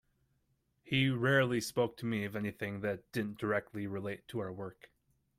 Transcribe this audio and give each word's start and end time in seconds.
He 0.81 1.09
rarely 1.11 1.61
spoke 1.61 1.95
to 1.97 2.07
me 2.07 2.25
of 2.25 2.35
anything 2.35 2.81
that 2.81 3.11
didn't 3.11 3.37
directly 3.37 3.85
relate 3.85 4.27
to 4.29 4.39
our 4.39 4.51
work. 4.51 4.89